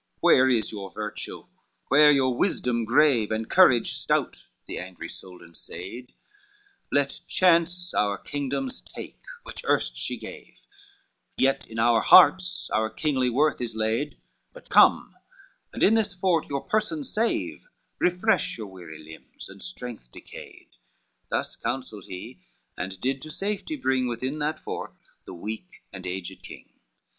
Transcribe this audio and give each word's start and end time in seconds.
XLI 0.15 0.19
"Where 0.21 0.49
is 0.49 0.71
your 0.71 0.91
virtue, 0.91 1.45
where 1.89 2.09
your 2.11 2.35
wisdom 2.35 2.85
grave, 2.85 3.29
And 3.29 3.47
courage 3.47 3.93
stout?" 3.93 4.47
the 4.65 4.79
angry 4.79 5.07
Soldan 5.07 5.53
said, 5.53 6.15
"Let 6.91 7.19
chance 7.27 7.93
our 7.93 8.17
kingdoms 8.17 8.81
take 8.81 9.21
which 9.43 9.63
erst 9.63 9.95
she 9.95 10.17
gave, 10.17 10.55
Yet 11.37 11.67
in 11.67 11.77
our 11.77 12.01
hearts 12.01 12.67
our 12.73 12.89
kingly 12.89 13.29
worth 13.29 13.61
is 13.61 13.75
laid; 13.75 14.17
But 14.53 14.71
come, 14.71 15.13
and 15.71 15.83
in 15.83 15.93
this 15.93 16.15
fort 16.15 16.49
your 16.49 16.61
person 16.61 17.03
save, 17.03 17.67
Refresh 17.99 18.57
your 18.57 18.65
weary 18.65 18.97
limbs 19.03 19.49
and 19.49 19.61
strength 19.61 20.11
decayed:" 20.11 20.69
Thus 21.29 21.55
counselled 21.55 22.05
he, 22.07 22.39
and 22.75 22.99
did 22.99 23.21
to 23.21 23.29
safety 23.29 23.75
bring 23.75 24.07
Within 24.07 24.39
that 24.39 24.59
fort 24.61 24.95
the 25.25 25.35
weak 25.35 25.83
and 25.93 26.07
aged 26.07 26.41
king. 26.41 26.69